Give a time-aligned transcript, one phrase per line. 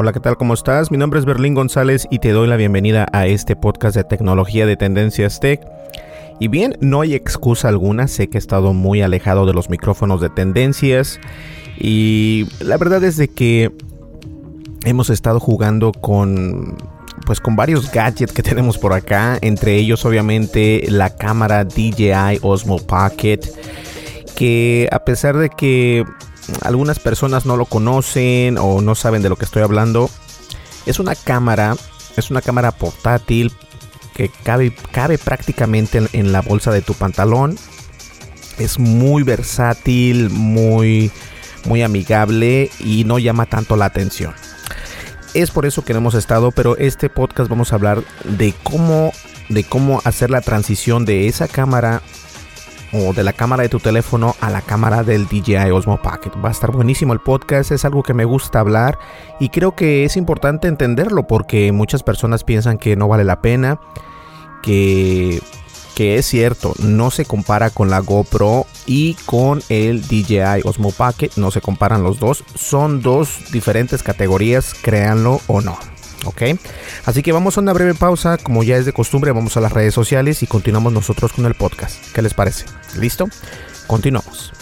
[0.00, 0.36] Hola, ¿qué tal?
[0.36, 0.92] ¿Cómo estás?
[0.92, 4.64] Mi nombre es Berlín González y te doy la bienvenida a este podcast de tecnología
[4.64, 5.60] de Tendencias Tech.
[6.38, 10.20] Y bien, no hay excusa alguna, sé que he estado muy alejado de los micrófonos
[10.20, 11.18] de tendencias
[11.76, 13.72] y la verdad es de que
[14.84, 16.78] hemos estado jugando con
[17.26, 22.78] pues con varios gadgets que tenemos por acá, entre ellos obviamente la cámara DJI Osmo
[22.78, 23.40] Pocket
[24.36, 26.04] que a pesar de que
[26.62, 30.10] algunas personas no lo conocen o no saben de lo que estoy hablando,
[30.86, 31.76] es una cámara,
[32.16, 33.52] es una cámara portátil
[34.14, 37.56] que cabe, cabe prácticamente en, en la bolsa de tu pantalón.
[38.58, 41.12] Es muy versátil, muy,
[41.66, 44.34] muy amigable y no llama tanto la atención.
[45.34, 49.12] Es por eso que no hemos estado, pero este podcast vamos a hablar de cómo,
[49.48, 52.02] de cómo hacer la transición de esa cámara
[52.92, 56.30] o de la cámara de tu teléfono a la cámara del DJI Osmo Pocket.
[56.44, 58.98] Va a estar buenísimo el podcast, es algo que me gusta hablar
[59.40, 63.80] y creo que es importante entenderlo porque muchas personas piensan que no vale la pena,
[64.62, 65.40] que,
[65.94, 71.30] que es cierto, no se compara con la GoPro y con el DJI Osmo Pocket,
[71.36, 75.78] no se comparan los dos, son dos diferentes categorías, créanlo o no.
[76.24, 76.42] ¿Ok?
[77.04, 79.72] Así que vamos a una breve pausa, como ya es de costumbre, vamos a las
[79.72, 81.96] redes sociales y continuamos nosotros con el podcast.
[82.12, 82.64] ¿Qué les parece?
[82.98, 83.28] ¿Listo?
[83.86, 84.52] Continuamos.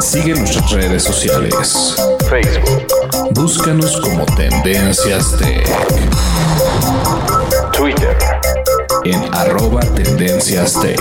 [0.00, 1.94] Sigue nuestras redes sociales.
[2.30, 2.86] Facebook.
[3.32, 5.66] Búscanos como Tendencias Tech.
[7.72, 8.16] Twitter.
[9.04, 10.98] En arroba Tendencias Tech.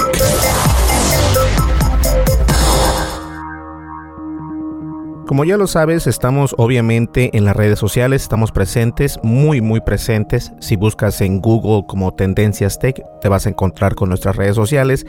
[5.27, 10.53] Como ya lo sabes, estamos obviamente en las redes sociales, estamos presentes, muy muy presentes.
[10.61, 15.05] Si buscas en Google como Tendencias Tech, te vas a encontrar con nuestras redes sociales.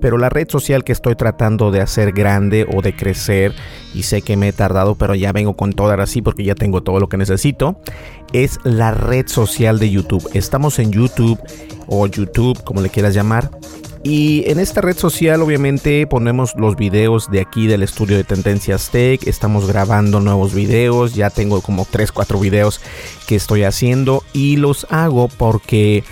[0.00, 3.52] Pero la red social que estoy tratando de hacer grande o de crecer,
[3.92, 6.54] y sé que me he tardado, pero ya vengo con todo ahora sí porque ya
[6.54, 7.78] tengo todo lo que necesito,
[8.32, 10.26] es la red social de YouTube.
[10.32, 11.38] Estamos en YouTube
[11.88, 13.50] o YouTube, como le quieras llamar.
[14.02, 18.90] Y en esta red social obviamente ponemos los videos de aquí del estudio de Tendencias
[18.90, 22.80] Tech, estamos grabando nuevos videos, ya tengo como 3, 4 videos
[23.26, 26.04] que estoy haciendo y los hago porque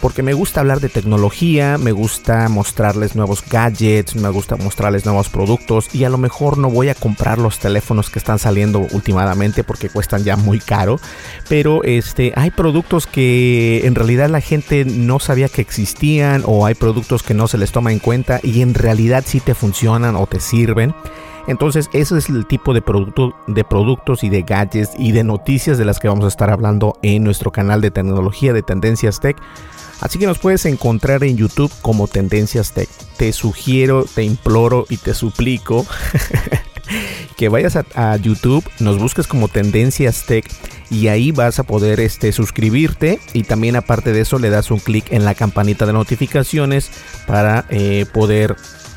[0.00, 5.28] porque me gusta hablar de tecnología, me gusta mostrarles nuevos gadgets, me gusta mostrarles nuevos
[5.28, 9.64] productos y a lo mejor no voy a comprar los teléfonos que están saliendo últimamente
[9.64, 11.00] porque cuestan ya muy caro,
[11.48, 16.74] pero este hay productos que en realidad la gente no sabía que existían o hay
[16.74, 20.26] productos que no se les toma en cuenta y en realidad sí te funcionan o
[20.26, 20.94] te sirven.
[21.48, 25.78] Entonces, ese es el tipo de, producto, de productos y de gadgets y de noticias
[25.78, 29.38] de las que vamos a estar hablando en nuestro canal de tecnología de Tendencias Tech.
[30.00, 32.88] Así que nos puedes encontrar en YouTube como Tendencias Tech.
[33.16, 35.84] Te sugiero, te imploro y te suplico
[37.36, 40.44] que vayas a, YouTube, nos busques como Tendencias Tech
[40.90, 44.78] y ahí vas a poder este, suscribirte y también aparte de eso le das un
[44.78, 46.90] clic en la campanita de notificaciones
[47.26, 48.56] para eh, poder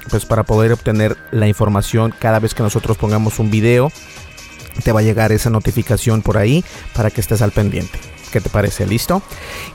[0.10, 3.92] pues para poder obtener la información cada vez que nosotros pongamos un video
[4.84, 6.64] te va a llegar esa notificación por ahí
[6.94, 8.00] para que estés al pendiente.
[8.32, 8.88] ¿Qué te parece?
[8.88, 9.22] ¿Listo?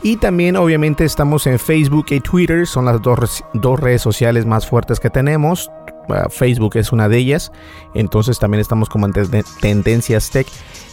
[0.02, 4.66] Y también obviamente estamos en Facebook y Twitter, son las dos, dos redes sociales más
[4.66, 5.70] fuertes que tenemos.
[6.08, 7.50] Ah, Facebook es una de ellas,
[7.94, 9.12] entonces también estamos como en
[9.60, 10.46] Tendencias Tech.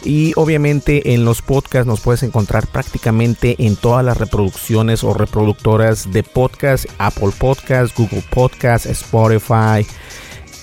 [0.03, 6.11] Y obviamente en los podcasts nos puedes encontrar prácticamente en todas las reproducciones o reproductoras
[6.11, 9.85] de podcast, Apple Podcasts, Google Podcasts, Spotify,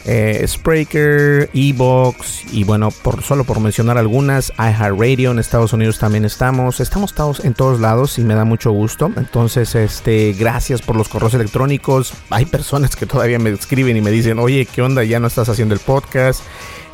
[0.05, 6.25] eh, Spreaker, Evox y bueno, por, solo por mencionar algunas, iHeartRadio en Estados Unidos también
[6.25, 9.11] estamos, estamos todos en todos lados y me da mucho gusto.
[9.17, 12.15] Entonces, este, gracias por los correos electrónicos.
[12.31, 15.05] Hay personas que todavía me escriben y me dicen, oye, ¿qué onda?
[15.05, 16.43] Ya no estás haciendo el podcast,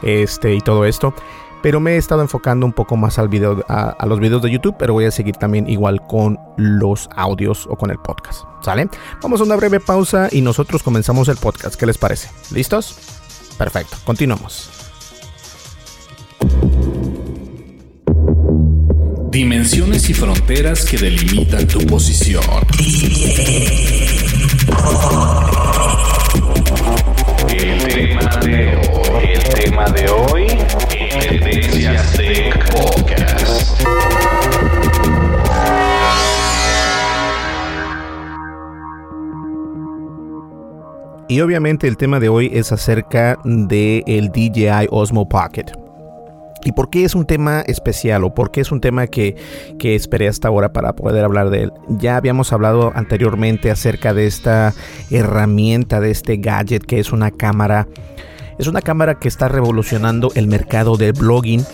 [0.02, 1.14] este y todo esto
[1.66, 4.76] pero me he estado enfocando un poco más al video, a, los videos de YouTube,
[4.78, 8.44] pero voy a seguir también igual con los audios o con el podcast.
[8.62, 8.88] ¿Sale?
[9.20, 11.74] Vamos a una breve pausa y nosotros comenzamos el podcast.
[11.74, 12.30] ¿Qué les parece?
[12.52, 12.96] ¿Listos?
[13.58, 14.70] Perfecto, continuamos.
[19.32, 22.44] Dimensiones y fronteras que delimitan tu posición.
[29.70, 30.46] Tema de hoy
[31.20, 33.80] Tendencias Tech Podcast.
[41.28, 45.64] Y obviamente el tema de hoy es acerca del el DJI Osmo Pocket.
[46.62, 49.34] ¿Y por qué es un tema especial o por qué es un tema que,
[49.80, 51.72] que, esperé hasta ahora para poder hablar de él?
[51.88, 54.74] Ya habíamos hablado anteriormente acerca de esta
[55.10, 57.88] herramienta, de este gadget que es una cámara
[58.58, 61.64] es una cámara que está revolucionando el mercado del blogging,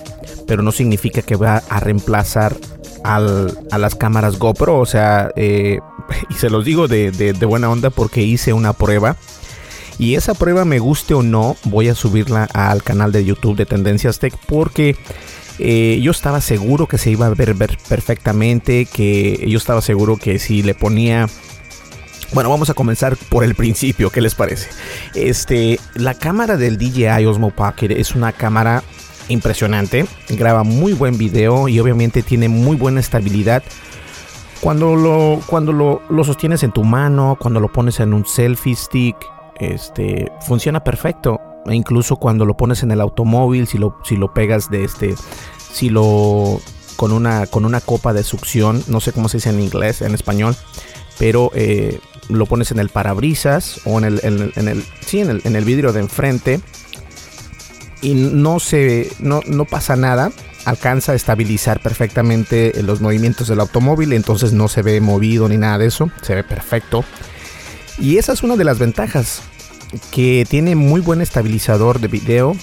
[0.47, 2.57] pero no significa que va a reemplazar
[3.05, 3.21] a
[3.79, 4.79] las cámaras GoPro.
[4.79, 5.81] O sea, eh,
[6.31, 9.17] y se los digo de, buena onda porque hice una prueba.
[9.99, 13.67] Y esa prueba, me guste o no, voy a subirla al canal de YouTube de
[13.67, 14.97] Tendencias Tech porque
[15.59, 20.17] eh, yo estaba seguro que se iba a ver, ver perfectamente, que yo estaba seguro
[20.17, 21.29] que si le ponía
[22.33, 24.71] bueno, vamos a comenzar por el principio, ¿qué les parece?
[25.15, 28.83] Este, la cámara del DJI Osmo Pocket es una cámara
[29.29, 33.63] impresionante, graba muy buen video y obviamente tiene muy buena estabilidad.
[34.61, 39.17] Cuando lo, cuando lo, sostienes en tu mano, cuando lo pones en un selfie stick,
[39.59, 41.41] este, funciona perfecto.
[41.67, 45.15] E incluso cuando lo pones en el automóvil, si lo, si lo pegas de este,
[45.73, 46.61] si lo
[46.97, 50.15] con una, con una copa de succión, no sé cómo se dice en inglés, en
[50.15, 50.55] español,
[51.19, 55.43] pero eh, lo pones en el parabrisas o en el, en el, sí, en el,
[55.45, 56.61] en el vidrio de enfrente
[58.01, 60.33] y no se no, no pasa nada
[60.65, 65.79] alcanza a estabilizar perfectamente los movimientos del automóvil entonces no se ve movido ni nada
[65.79, 67.05] de eso se ve perfecto.
[67.99, 69.43] Y esa es una de las ventajas
[70.11, 72.57] que tiene muy buen estabilizador de video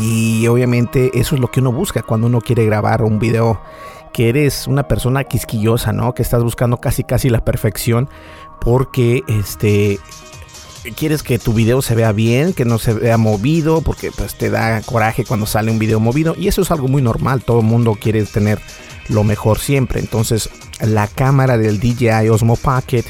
[0.00, 3.60] y obviamente eso es lo que uno busca cuando uno quiere grabar un video
[4.14, 6.14] que eres una persona quisquillosa, ¿no?
[6.14, 8.08] Que estás buscando casi casi la perfección
[8.60, 9.98] porque este
[10.96, 14.50] quieres que tu video se vea bien, que no se vea movido, porque pues te
[14.50, 17.66] da coraje cuando sale un video movido y eso es algo muy normal, todo el
[17.66, 18.60] mundo quiere tener
[19.08, 19.98] lo mejor siempre.
[19.98, 20.48] Entonces,
[20.80, 23.04] la cámara del DJI Osmo Pocket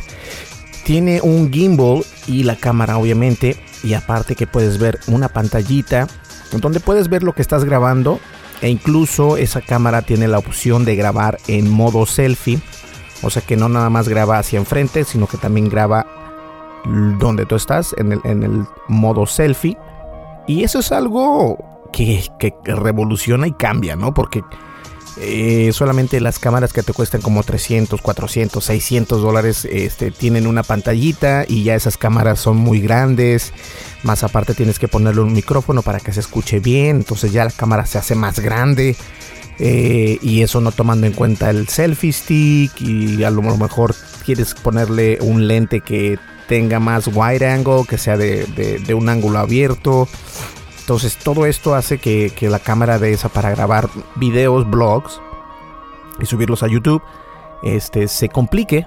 [0.84, 6.06] tiene un gimbal y la cámara obviamente y aparte que puedes ver una pantallita
[6.52, 8.20] donde puedes ver lo que estás grabando
[8.60, 12.60] e incluso esa cámara tiene la opción de grabar en modo selfie.
[13.22, 16.06] O sea que no nada más graba hacia enfrente, sino que también graba
[17.18, 19.78] donde tú estás, en el, modo selfie.
[20.46, 21.58] Y eso es algo
[21.92, 24.12] que, que revoluciona y cambia, ¿no?
[24.12, 24.42] Porque
[25.16, 30.62] eh, solamente las cámaras que te cuestan como 300, 400, 600 dólares este, tienen una
[30.62, 33.52] pantallita y ya esas cámaras son muy grandes.
[34.02, 36.96] Más aparte tienes que ponerle un micrófono para que se escuche bien.
[36.96, 38.96] Entonces ya la cámara se hace más grande.
[39.60, 43.94] Eh, y eso no tomando en cuenta el selfie stick y a lo mejor
[44.24, 46.18] quieres ponerle un lente que
[46.48, 48.46] tenga más wide angle, que sea de,
[48.84, 50.08] de un ángulo abierto.
[50.84, 55.18] Entonces todo esto hace que, la cámara de esa para grabar videos, blogs
[56.20, 57.02] y subirlos a YouTube
[57.62, 58.86] este, se complique.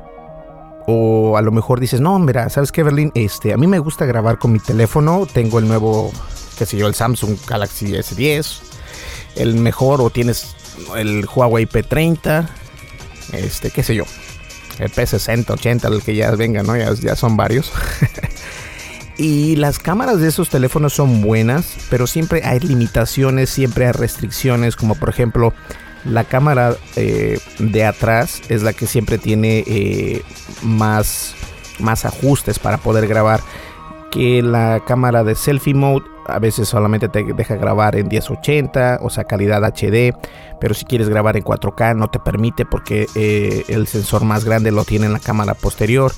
[0.85, 3.11] O a lo mejor dices, no, mira, ¿sabes qué, Berlín?
[3.13, 5.25] Este, a mí me gusta grabar con mi teléfono.
[5.25, 6.11] Tengo el nuevo
[6.57, 8.59] qué sé yo, el Samsung Galaxy S10,
[9.35, 10.55] el mejor o tienes
[10.95, 12.47] el Huawei P30,
[13.33, 14.05] este, qué sé yo,
[14.79, 16.75] el P60, 80, el que ya venga, ¿no?
[16.75, 17.71] Ya, ya son varios.
[19.17, 24.75] y las cámaras de esos teléfonos son buenas, pero siempre hay limitaciones, siempre hay restricciones,
[24.75, 25.53] como por ejemplo
[26.05, 30.21] la cámara eh, de atrás es la que siempre tiene eh,
[30.61, 31.35] más,
[31.79, 33.41] más ajustes para poder grabar
[34.11, 39.09] que la cámara de selfie mode a veces solamente te deja grabar en 1080, o
[39.09, 40.13] sea, calidad HD,
[40.59, 44.71] pero si quieres grabar en 4K no te permite porque eh, el sensor más grande
[44.71, 46.11] lo tiene en la cámara posterior.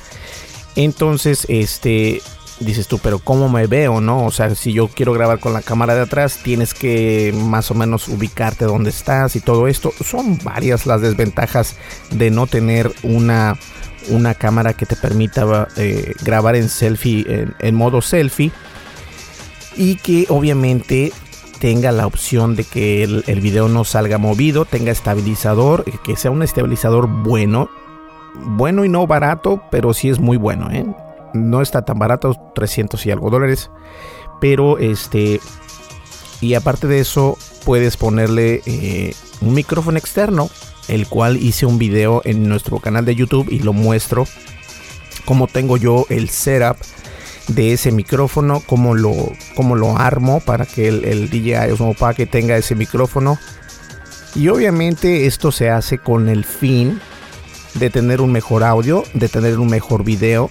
[0.76, 2.22] Entonces, este,
[2.60, 4.26] dices tú, pero ¿cómo me veo, no?
[4.26, 7.74] O sea, si yo quiero grabar con la cámara de atrás, tienes que más o
[7.74, 9.92] menos ubicarte donde estás y todo esto.
[10.04, 11.76] Son varias las desventajas
[12.12, 13.58] de no tener una
[14.10, 18.52] una cámara que te permita eh, grabar en selfie, en, modo selfie.
[19.76, 21.12] Y que obviamente
[21.60, 26.32] tenga la opción de que el, el, video no salga movido, tenga estabilizador, que sea
[26.32, 27.70] un estabilizador bueno.
[28.34, 30.72] Bueno y no barato, pero sí es muy bueno.
[30.72, 30.86] ¿eh?
[31.34, 33.70] No está tan barato, 300 y algo dólares.
[34.42, 35.40] Pero este...
[36.42, 40.50] Y aparte de eso, puedes ponerle eh, un micrófono externo
[40.88, 44.26] el cual hice un video en nuestro canal de YouTube y lo muestro
[45.30, 46.78] cómo tengo yo el setup
[47.48, 49.14] de ese micrófono, cómo lo,
[49.56, 53.38] cómo lo armo para que el, el DJI Osmo Pocket tenga ese micrófono.
[54.36, 57.00] Y obviamente esto se hace con el fin
[57.76, 60.50] de tener un mejor audio, de tener un mejor video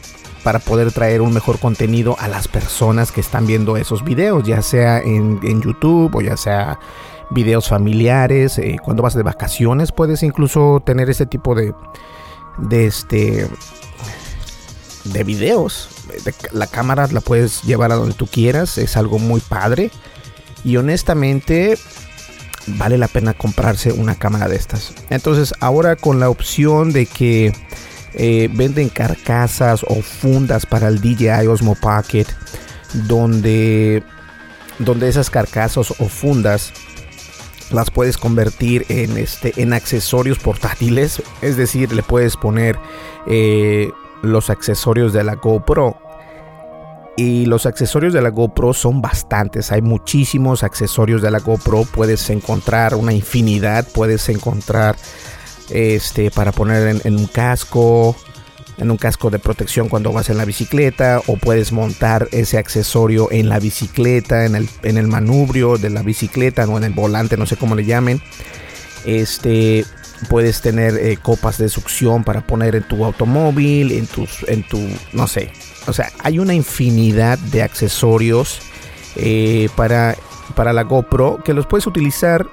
[0.49, 4.63] para poder traer un mejor contenido a las personas que están viendo esos videos, ya
[4.63, 6.81] sea en, YouTube o ya sea
[7.29, 11.75] videos familiares, eh, cuando vas de vacaciones puedes incluso tener este tipo de,
[12.57, 13.47] de este
[15.05, 15.91] de videos.
[16.53, 19.91] la cámara la puedes llevar a donde tú quieras, es algo muy padre
[20.65, 21.77] y honestamente
[22.69, 24.95] vale la pena comprarse una cámara de estas.
[25.11, 27.53] Entonces ahora con la opción de que
[28.15, 32.27] eh, venden carcasas o fundas para el DJI Osmo Pocket
[32.93, 34.03] donde
[34.79, 36.73] donde esas carcasas o fundas
[37.71, 41.23] las puedes convertir en, este, en accesorios portátiles.
[41.43, 42.79] Es decir, le puedes poner
[43.27, 43.91] eh,
[44.23, 46.01] los accesorios de la GoPro.
[47.17, 49.73] Y los accesorios de la GoPro son bastantes.
[49.73, 51.83] Hay muchísimos accesorios de la GoPro.
[51.85, 53.87] Puedes encontrar una infinidad.
[53.93, 54.95] Puedes encontrar
[55.71, 58.17] este para poner en un casco
[58.79, 63.29] en un casco de protección cuando vas en la bicicleta o puedes montar ese accesorio
[63.31, 67.37] en la bicicleta, en el, en el manubrio de la bicicleta o en el volante,
[67.37, 68.23] no sé cómo le llamen.
[69.05, 69.85] Este,
[70.29, 74.81] puedes tener eh, copas de succión para poner en tu automóvil, en tus, en tu,
[75.13, 75.51] no sé.
[75.87, 78.61] O sea, hay una infinidad de accesorios
[79.17, 80.15] eh, para,
[80.55, 82.47] para la GoPro que los puedes utilizar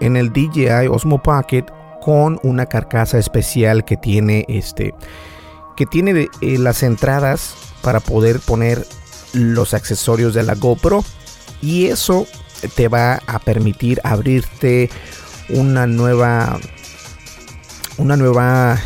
[0.00, 1.64] en el DJI Osmo Pocket
[2.08, 4.94] con una carcasa especial que tiene este
[5.76, 8.86] que tiene eh, las entradas para poder poner
[9.34, 11.04] los accesorios de la GoPro.
[11.60, 12.26] Y eso
[12.76, 14.88] te va a permitir abrirte
[15.50, 16.58] una nueva
[17.98, 18.80] una nueva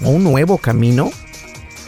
[0.00, 1.10] un nuevo camino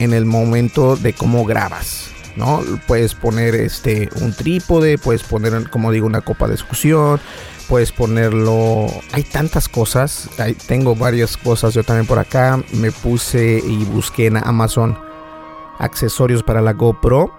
[0.01, 5.93] en el momento de cómo grabas no puedes poner este un trípode puedes poner como
[5.93, 7.21] digo una copa de succión
[7.69, 8.87] puedes ponerlo.
[9.13, 10.29] Hay tantas cosas.
[10.67, 11.75] tengo varias cosas.
[11.75, 14.99] Yo también por acá me puse y busqué en Amazon
[15.79, 17.33] accesorios para la GoPro.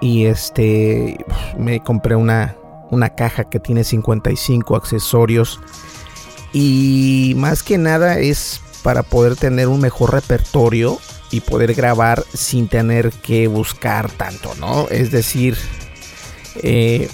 [0.00, 1.16] Y este
[1.58, 2.56] me compré una,
[2.90, 5.60] una caja que tiene 55 accesorios.
[6.52, 10.98] Y más que nada es para poder tener un mejor repertorio
[11.30, 14.88] y poder grabar sin tener que buscar tanto, ¿no?
[14.88, 15.56] Es decir,
[16.62, 17.08] eh,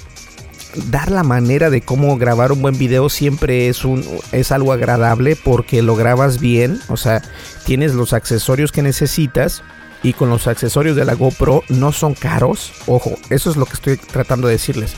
[0.90, 5.36] dar la manera de cómo grabar un buen video siempre es un es algo agradable
[5.36, 7.22] porque lo grabas bien, o sea,
[7.64, 9.62] tienes los accesorios que necesitas
[10.02, 12.72] y con los accesorios de la GoPro no son caros.
[12.86, 14.94] Ojo, eso es lo que estoy tratando de decirles.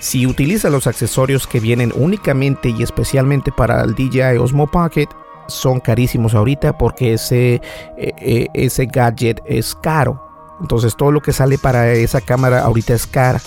[0.00, 5.08] Si utilizas los accesorios que vienen únicamente y especialmente para el DJI Osmo Pocket,
[5.46, 10.26] son carísimos ahorita porque ese, eh, eh, ese gadget es caro.
[10.60, 13.40] Entonces todo lo que sale para esa cámara ahorita es cara.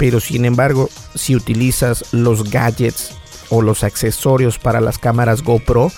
[0.00, 3.10] Pero sin embargo, si utilizas los gadgets
[3.50, 5.92] o los accesorios para las cámaras GoPro,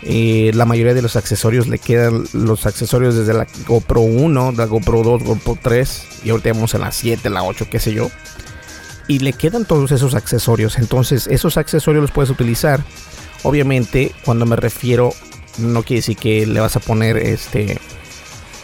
[0.00, 4.64] eh, la mayoría de los accesorios le quedan los accesorios desde la GoPro 1, la
[4.64, 8.08] GoPro 2, GoPro 3 y ahorita vamos en la 7, la 8, qué sé yo.
[9.06, 10.78] Y le quedan todos esos accesorios.
[10.78, 12.82] Entonces, esos accesorios los puedes utilizar.
[13.42, 15.12] Obviamente, cuando me refiero,
[15.58, 17.78] no quiere decir que le vas a poner este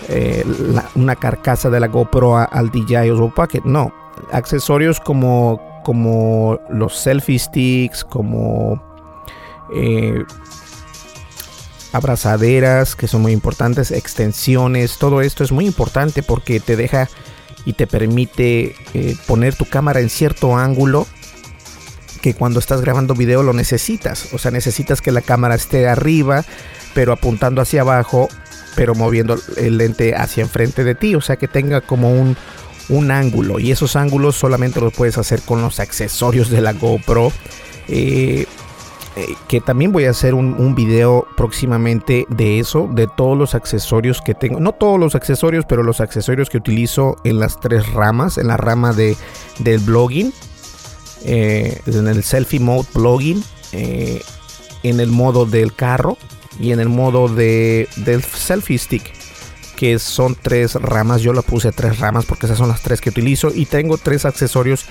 [0.09, 0.47] eh,
[0.95, 3.61] una carcasa de la GoPro al DJI Osmo Pocket.
[3.65, 8.83] No, accesorios como, como los selfie sticks, como
[9.75, 10.25] eh,
[11.93, 17.09] abrazaderas que son muy importantes, extensiones, todo esto es muy importante porque te deja
[17.65, 21.07] y te permite eh, poner tu cámara en cierto ángulo
[22.23, 24.33] que cuando estás grabando video lo necesitas.
[24.33, 26.45] O sea, necesitas que la cámara esté arriba,
[26.95, 28.29] pero apuntando hacia abajo,
[28.77, 31.15] pero moviendo el lente hacia enfrente de ti.
[31.15, 32.37] O sea, que tenga como un,
[32.89, 33.59] un ángulo.
[33.59, 37.33] Y esos ángulos solamente los puedes hacer con los accesorios de la GoPro.
[37.89, 38.47] Eh,
[39.15, 44.23] eh, que también voy a hacer un, video próximamente de eso, de todos los accesorios
[44.23, 44.59] que tengo.
[44.59, 48.39] No todos los accesorios, pero los accesorios que utilizo en las tres ramas.
[48.39, 49.17] En la rama de,
[49.59, 50.33] del blogging,
[51.25, 56.17] eh, en el selfie mode blogging, en el modo del carro
[56.59, 59.22] y en el modo de, del selfie stick.
[59.77, 61.23] Que son tres ramas.
[61.23, 63.51] Yo la puse tres ramas porque esas son las tres que utilizo.
[63.55, 64.87] Y tengo tres accesorios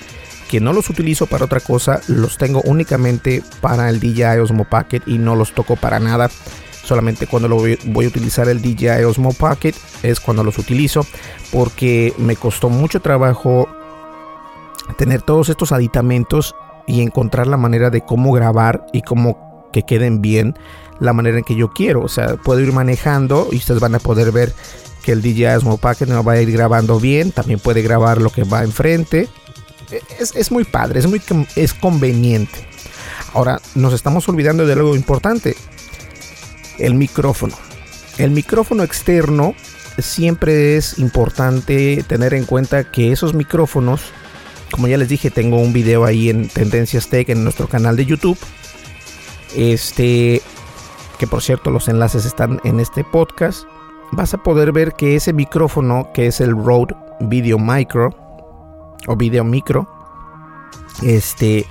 [0.52, 5.00] que no los utilizo para otra cosa, los tengo únicamente para el DJI Osmo Pocket
[5.06, 6.30] y no los toco para nada.
[6.84, 11.06] Solamente cuando lo voy, voy, a utilizar el DJI Osmo Pocket es cuando los utilizo
[11.50, 13.66] porque me costó mucho trabajo
[14.98, 16.54] tener todos estos aditamentos
[16.86, 20.54] y encontrar la manera de cómo grabar y cómo que queden bien
[21.02, 22.02] la manera en que yo quiero.
[22.02, 24.54] O sea, puedo ir manejando y ustedes van a poder ver
[25.02, 27.32] que el DJI Osmo Pocket me va a ir grabando bien.
[27.32, 29.28] También puede grabar lo que va enfrente
[30.18, 31.20] es, muy padre, es muy
[31.56, 32.66] es conveniente.
[33.34, 35.56] Ahora, nos estamos olvidando de algo importante.
[36.78, 37.54] El micrófono.
[38.18, 39.54] El micrófono externo
[39.98, 44.02] siempre es importante tener en cuenta que esos micrófonos,
[44.70, 48.06] como ya les dije, tengo un video ahí en Tendencias Tech en nuestro canal de
[48.06, 48.38] YouTube.
[49.54, 50.42] Este,
[51.22, 53.62] que por cierto los enlaces están en este podcast.
[54.10, 58.10] Vas a poder ver que ese micrófono, que es el Rode Video Micro,
[59.06, 59.88] o video micro.
[61.00, 61.64] Este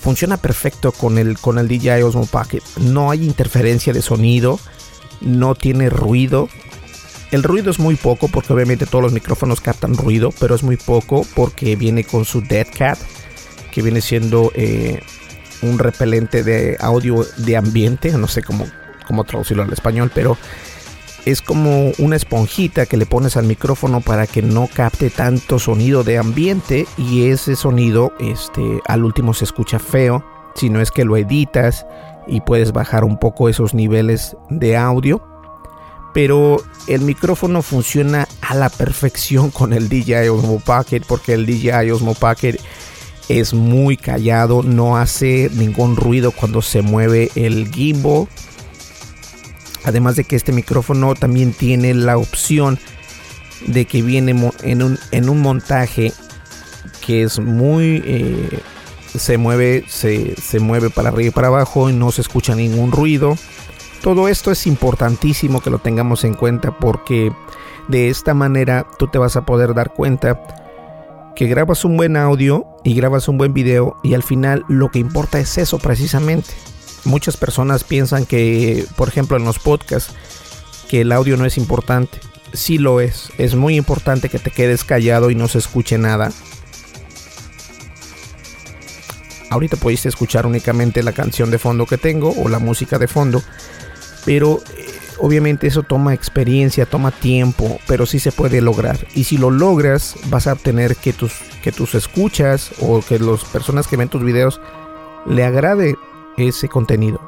[0.00, 2.62] funciona perfecto con el, con el DJI Osmo Pocket.
[2.80, 4.58] No hay interferencia de sonido,
[5.20, 6.48] no tiene ruido.
[7.32, 10.78] El ruido es muy poco porque obviamente todos los micrófonos captan ruido, pero es muy
[10.78, 12.98] poco porque viene con su Dead Cat,
[13.70, 15.02] que viene siendo eh,
[15.62, 18.66] un repelente de audio de ambiente, no sé cómo,
[19.06, 20.36] cómo traducirlo al español, pero
[21.24, 26.04] es como una esponjita que le pones al micrófono para que no capte tanto sonido
[26.04, 31.04] de ambiente y ese sonido este al último se escucha feo si no es que
[31.04, 31.86] lo editas
[32.26, 35.22] y puedes bajar un poco esos niveles de audio.
[36.12, 41.90] Pero el micrófono funciona a la perfección con el DJI Osmo Pocket porque el DJI
[41.90, 42.56] Osmo Pocket
[43.28, 48.28] es muy callado, no hace ningún ruido cuando se mueve el gimbal
[49.84, 52.78] Además de que este micrófono también tiene la opción
[53.66, 56.12] de que viene en un, en un montaje
[57.04, 58.02] que es muy...
[58.04, 58.60] Eh,
[59.16, 62.90] se mueve, se, se mueve para arriba y para abajo y no se escucha ningún
[62.90, 63.36] ruido.
[64.02, 67.30] Todo esto es importantísimo que lo tengamos en cuenta porque
[67.86, 70.40] de esta manera tú te vas a poder dar cuenta
[71.36, 74.98] que grabas un buen audio y grabas un buen video y al final lo que
[74.98, 76.54] importa es eso precisamente
[77.04, 80.14] muchas personas piensan que, por ejemplo, en los podcasts,
[80.88, 82.18] que el audio no es importante.
[82.52, 83.30] Sí lo es.
[83.38, 86.32] Es muy importante que te quedes callado y no se escuche nada.
[89.50, 93.42] Ahorita pudiste escuchar únicamente la canción de fondo que tengo o la música de fondo.
[94.24, 94.62] Pero
[95.18, 98.98] obviamente eso toma experiencia, toma tiempo, pero sí se puede lograr.
[99.14, 103.44] Y si lo logras, vas a obtener que tus, que tus escuchas o que las
[103.44, 104.60] personas que ven tus videos
[105.26, 105.96] le agrade
[106.36, 107.20] ese contenido.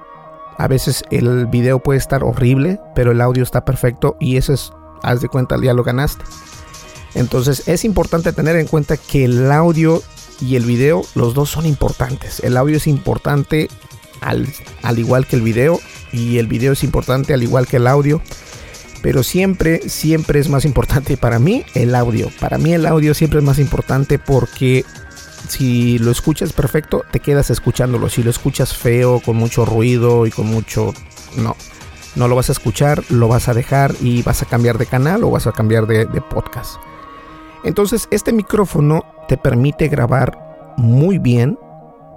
[0.58, 4.72] A veces el video puede estar horrible, pero el audio está perfecto y eso es,
[5.02, 6.24] haz de cuenta, ya lo ganaste.
[7.14, 10.02] Entonces es importante tener en cuenta que el audio
[10.40, 12.40] y el video, los dos son importantes.
[12.40, 13.68] El audio es importante
[14.20, 14.46] al,
[14.82, 15.80] al igual que el video
[16.16, 18.22] y el video es importante al igual que el audio.
[19.02, 22.30] Pero siempre, siempre es más importante para mí el audio.
[22.40, 24.84] Para mí el audio siempre es más importante porque
[25.48, 28.08] si lo escuchas perfecto, te quedas escuchándolo.
[28.08, 30.92] Si lo escuchas feo, con mucho ruido y con mucho...
[31.36, 31.54] No,
[32.16, 35.22] no lo vas a escuchar, lo vas a dejar y vas a cambiar de canal
[35.22, 36.80] o vas a cambiar de, podcast.
[37.62, 41.58] Entonces, este micrófono te permite grabar muy bien,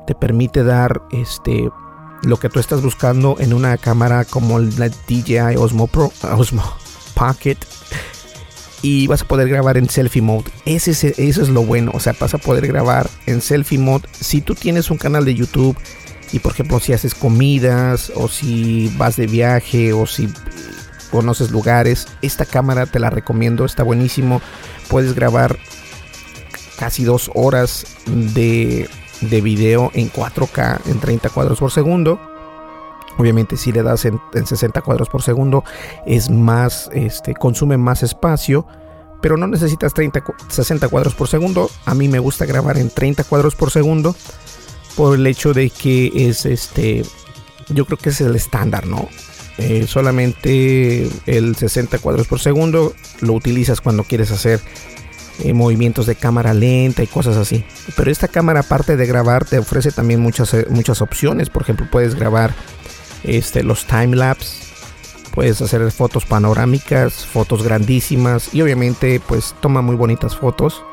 [0.08, 1.70] te permite dar este
[2.24, 6.64] lo que tú estás buscando en una cámara como la DJI Osmo Pro, Osmo
[7.14, 7.58] Pocket
[8.82, 10.52] y vas a poder grabar en selfie mode.
[10.66, 14.08] Ese, eso es lo bueno, o sea, vas a poder grabar en selfie mode.
[14.20, 15.78] Si tú tienes un canal de YouTube
[16.32, 20.30] y por ejemplo si haces comidas o si vas de viaje o si
[21.12, 24.42] conoces lugares, esta cámara te la recomiendo, está buenísimo.
[24.88, 25.58] Puedes grabar
[26.78, 28.90] casi dos horas de,
[29.22, 32.20] de video en 4K en 30 cuadros por segundo.
[33.18, 35.64] Obviamente si le das en, 60 cuadros por segundo
[36.06, 38.66] es más, este, consume más espacio,
[39.22, 41.70] pero no necesitas 30, 60 cuadros por segundo.
[41.86, 44.16] A mí me gusta grabar en 30 cuadros por segundo
[44.96, 47.04] por el hecho de que es este,
[47.68, 49.10] yo creo que es el estándar, ¿no?
[49.58, 54.62] Eh, solamente el 60 cuadros por segundo lo utilizas cuando quieres hacer
[55.44, 57.64] eh, movimientos de cámara lenta y cosas así.
[57.96, 61.50] Pero esta cámara, aparte de grabar, te ofrece también muchas, eh, muchas opciones.
[61.50, 62.54] Por ejemplo, puedes grabar
[63.24, 64.64] este, los time lapse,
[65.34, 70.84] puedes hacer fotos panorámicas, fotos grandísimas y obviamente, pues toma muy bonitas fotos.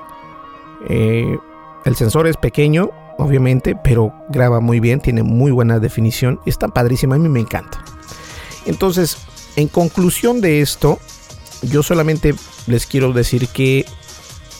[0.88, 1.36] Eh,
[1.84, 6.40] el sensor es pequeño, obviamente, pero graba muy bien, tiene muy buena definición.
[6.46, 7.84] Está padrísima, a mí me encanta.
[8.66, 9.18] Entonces,
[9.56, 10.98] en conclusión de esto,
[11.62, 12.34] yo solamente
[12.66, 13.86] les quiero decir que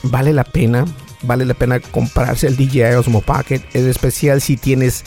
[0.02, 0.84] vale la pena,
[1.22, 5.04] vale la pena comprarse el DJI Osmo Pocket, en especial si tienes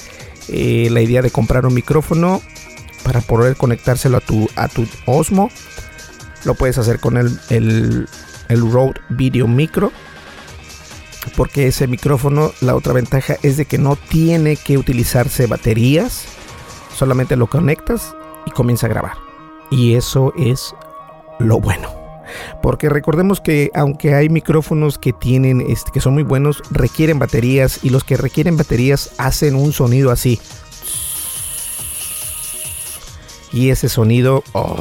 [0.49, 2.41] eh, la idea de comprar un micrófono
[3.04, 5.49] para poder conectárselo a tu, a tu Osmo.
[6.45, 8.08] Lo puedes hacer con el, el,
[8.49, 9.91] el Rode Video Micro.
[11.36, 16.25] Porque ese micrófono, la otra ventaja es de que no tiene que utilizarse baterías.
[16.95, 19.13] Solamente lo conectas y comienza a grabar.
[19.69, 20.73] Y eso es
[21.39, 21.98] lo bueno.
[22.61, 27.79] Porque recordemos que aunque hay micrófonos que tienen este, que son muy buenos, requieren baterías
[27.83, 30.39] y los que requieren baterías hacen un sonido así.
[33.51, 34.77] Y ese sonido oh,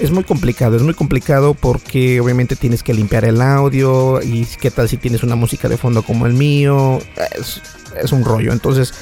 [0.00, 4.70] es muy complicado, es muy complicado porque obviamente tienes que limpiar el audio y qué
[4.70, 7.00] tal si tienes una música de fondo como el mío,
[7.36, 7.60] es,
[8.00, 8.52] es un rollo.
[8.52, 8.94] Entonces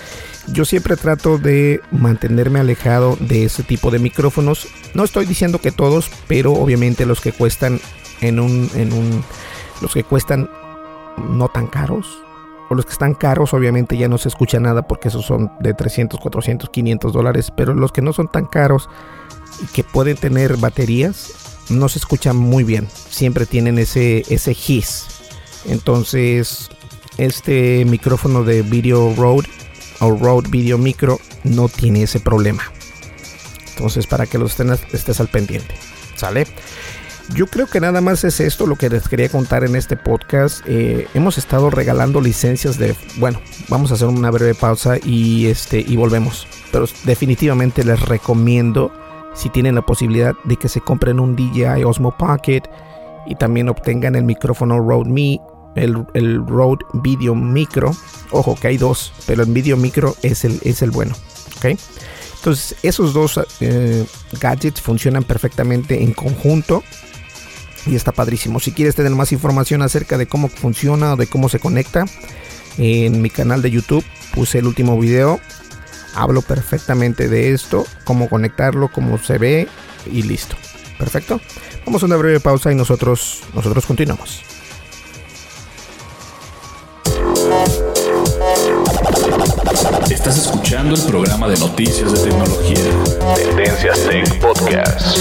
[0.52, 4.68] yo siempre trato de mantenerme alejado de ese tipo de micrófonos.
[4.94, 7.80] No estoy diciendo que todos, pero obviamente los que cuestan
[8.20, 9.24] en un, en un,
[9.80, 10.50] los que cuestan
[11.30, 12.22] no tan caros.
[12.70, 15.72] O los que están caros, obviamente ya no se escucha nada porque esos son de
[15.72, 17.50] 300, 400, 500 dólares.
[17.56, 18.88] Pero los que no son tan caros
[19.62, 22.88] y que pueden tener baterías, no se escuchan muy bien.
[22.90, 25.06] Siempre tienen ese, ese hiss.
[25.66, 26.68] Entonces,
[27.16, 29.44] este micrófono de Video Road
[30.00, 32.62] Rode Video Micro no tiene ese problema.
[33.70, 35.74] Entonces, para que lo estén, estés al pendiente.
[36.16, 36.46] ¿Sale?
[37.34, 40.62] Yo creo que nada más es esto lo que les quería contar en este podcast.
[40.66, 42.96] Eh, hemos estado regalando licencias de.
[43.18, 46.46] Bueno, vamos a hacer una breve pausa y este y volvemos.
[46.72, 48.92] Pero definitivamente les recomiendo
[49.34, 52.62] si tienen la posibilidad de que se compren un DJI Osmo Pocket
[53.26, 55.38] y también obtengan el micrófono Rode Me
[55.78, 57.94] el, el Rode Video Micro.
[58.30, 61.14] Ojo que hay dos, pero el Video Micro es el, es el bueno.
[61.58, 61.78] ¿ok?
[62.36, 64.06] Entonces, esos dos eh,
[64.40, 66.84] gadgets funcionan perfectamente en conjunto
[67.86, 68.60] y está padrísimo.
[68.60, 72.04] Si quieres tener más información acerca de cómo funciona o de cómo se conecta,
[72.76, 75.40] en mi canal de YouTube puse el último video.
[76.14, 79.68] Hablo perfectamente de esto, cómo conectarlo, cómo se ve
[80.10, 80.56] y listo.
[80.98, 81.40] Perfecto.
[81.84, 84.42] Vamos a una breve pausa y nosotros, nosotros continuamos.
[89.78, 92.78] Estás escuchando el programa de noticias de tecnología.
[93.36, 95.18] Tendencias Tech Podcast.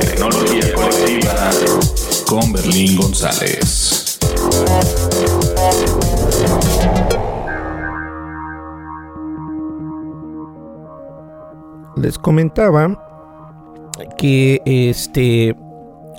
[0.00, 1.50] Tecnología colectiva
[2.28, 4.20] con Berlín González.
[11.96, 15.56] Les comentaba que este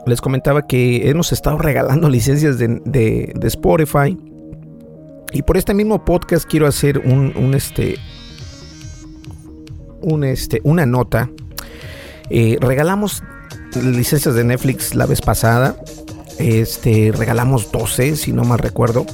[0.05, 4.34] les comentaba que hemos estado regalando licencias de, de Spotify
[5.35, 7.99] y por este mismo podcast quiero hacer un, este,
[9.99, 11.29] un este, una nota.
[12.29, 13.21] Eh, regalamos
[13.75, 15.75] licencias de Netflix la vez pasada.
[16.39, 19.05] Este, regalamos 12, si no mal recuerdo.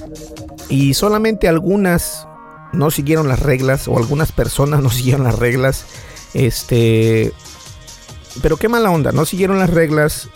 [0.69, 2.27] Y solamente algunas
[2.71, 5.87] no siguieron las reglas o algunas personas no siguieron las reglas.
[6.35, 7.33] Este,
[8.43, 10.29] pero qué mala onda, no siguieron las reglas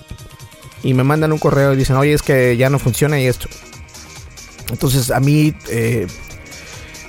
[0.82, 3.50] y me mandan un correo y dicen, oye, es que ya no funciona y esto.
[4.70, 6.08] Entonces a mí eh,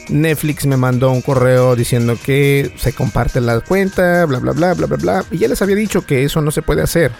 [0.09, 4.87] Netflix me mandó un correo diciendo que se comparte la cuenta, bla, bla, bla, bla,
[4.87, 5.25] bla, bla.
[5.31, 7.13] Y ya les había dicho que eso no se puede hacer.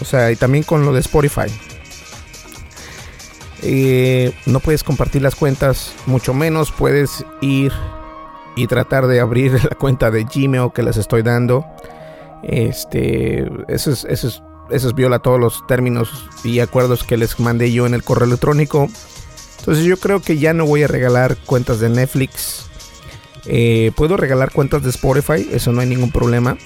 [0.00, 1.50] O sea, y también con lo de Spotify.
[3.62, 7.72] Eh, no puedes compartir las cuentas, mucho menos puedes ir
[8.54, 11.64] y tratar de abrir la cuenta de Gmail que les estoy dando.
[12.42, 17.38] Este, eso es, eso es, eso es viola todos los términos y acuerdos que les
[17.40, 18.88] mandé yo en el correo electrónico.
[19.58, 22.66] Entonces yo creo que ya no voy a regalar cuentas de Netflix.
[23.46, 26.56] Eh, puedo regalar cuentas de Spotify, eso no hay ningún problema.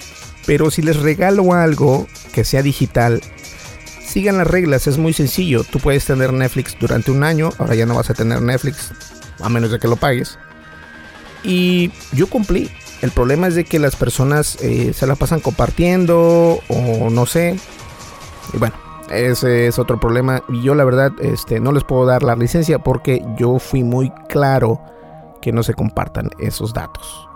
[0.45, 3.21] Pero si les regalo algo que sea digital,
[4.05, 5.63] sigan las reglas, es muy sencillo.
[5.63, 8.91] Tú puedes tener Netflix durante un año, ahora ya no vas a tener Netflix
[9.39, 10.37] a menos de que lo pagues.
[11.43, 12.69] Y yo cumplí.
[13.01, 17.57] El problema es de que las personas eh, se la pasan compartiendo o no sé.
[18.53, 18.75] Y bueno,
[19.11, 20.43] ese es otro problema.
[20.49, 24.11] Y yo la verdad este, no les puedo dar la licencia porque yo fui muy
[24.29, 24.81] claro
[25.41, 27.27] que no se compartan esos datos.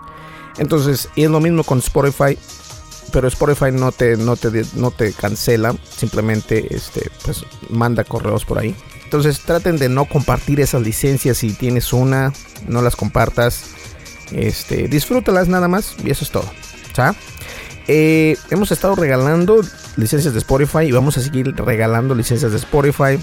[0.58, 2.38] Entonces, y es lo mismo con Spotify.
[3.12, 5.74] Pero Spotify no te, no te, no te cancela.
[5.88, 8.74] Simplemente este, pues, manda correos por ahí.
[9.04, 11.38] Entonces traten de no compartir esas licencias.
[11.38, 12.32] Si tienes una,
[12.66, 13.70] no las compartas.
[14.32, 15.94] Este, disfrútalas nada más.
[16.04, 16.50] Y eso es todo.
[17.88, 19.60] Eh, hemos estado regalando
[19.96, 23.18] licencias de Spotify y vamos a seguir regalando licencias de Spotify.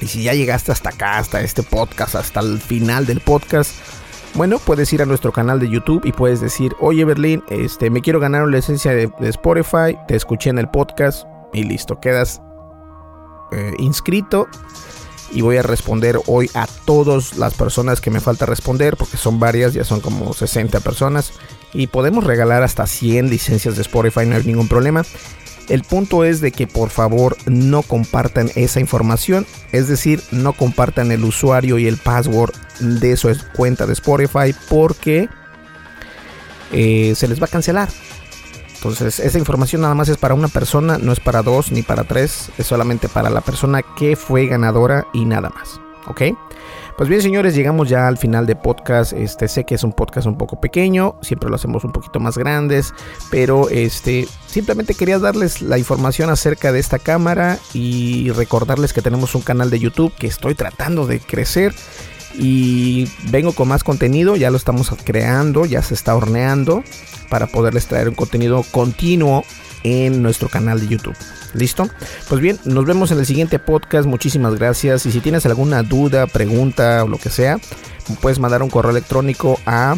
[0.00, 3.72] Y si ya llegaste hasta acá, hasta este podcast, hasta el final del podcast,
[4.34, 8.02] bueno, puedes ir a nuestro canal de YouTube y puedes decir, oye Berlín, este, me
[8.02, 12.42] quiero ganar una licencia de, Spotify, te escuché en el podcast y listo, quedas
[13.52, 14.46] eh, inscrito
[15.32, 19.38] y voy a responder hoy a todas las personas que me falta responder porque son
[19.38, 21.32] varias, ya son como 60 personas
[21.72, 25.04] y podemos regalar hasta 100 licencias de Spotify, no hay ningún problema.
[25.68, 31.10] El punto es de que por favor no compartan esa información, es decir, no compartan
[31.10, 35.28] el usuario y el password de su cuenta de Spotify porque
[36.72, 37.88] eh, se les va a cancelar.
[38.92, 42.04] Entonces, esa información nada más es para una persona, no es para dos ni para
[42.04, 45.80] tres, es solamente para la persona que fue ganadora y nada más.
[46.06, 46.22] ¿Ok?
[46.96, 49.12] Pues bien, señores, llegamos ya al final de podcast.
[49.12, 52.38] Este, sé que es un podcast un poco pequeño, siempre lo hacemos un poquito más
[52.38, 52.94] grandes,
[53.30, 59.34] pero este, simplemente quería darles la información acerca de esta cámara y recordarles que tenemos
[59.34, 61.74] un canal de YouTube que estoy tratando de crecer
[62.34, 66.82] y vengo con más contenido, ya lo estamos creando, ya se está horneando
[67.28, 69.44] para poderles traer un contenido continuo
[69.82, 71.16] en nuestro canal de YouTube.
[71.54, 71.88] ¿Listo?
[72.28, 74.06] Pues bien, nos vemos en el siguiente podcast.
[74.06, 75.06] Muchísimas gracias.
[75.06, 77.58] Y si tienes alguna duda, pregunta o lo que sea,
[78.20, 79.96] puedes mandar un correo electrónico a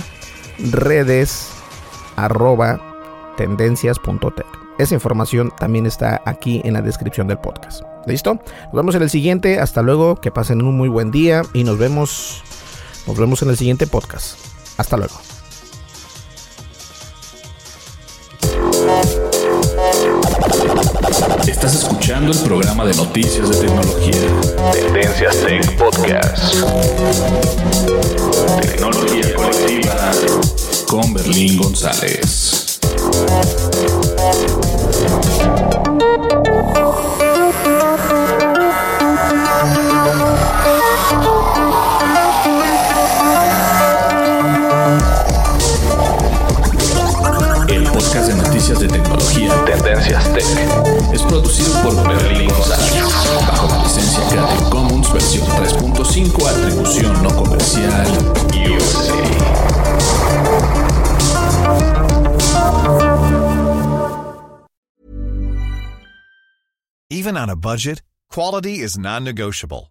[0.58, 1.48] redes
[4.78, 7.87] Esa información también está aquí en la descripción del podcast.
[8.08, 8.40] ¿Listo?
[8.64, 9.60] Nos vemos en el siguiente.
[9.60, 10.16] Hasta luego.
[10.16, 11.42] Que pasen un muy buen día.
[11.52, 12.42] Y nos vemos.
[13.06, 14.38] Nos vemos en el siguiente podcast.
[14.78, 15.14] Hasta luego.
[21.46, 24.20] Estás escuchando el programa de noticias de tecnología.
[24.72, 26.54] Tendencias Tech Podcast.
[28.60, 30.12] Tecnología colectiva
[30.86, 32.78] con Berlín González.
[47.98, 50.44] Podcast de noticias de tecnología Tendencias Tech.
[51.12, 53.02] Es producido por Berlín González,
[53.48, 58.06] bajo la licencia Creative Commons versión 3.5, atribución no comercial,
[58.54, 59.18] USA.
[67.10, 69.90] Even on a budget, quality is non-negotiable.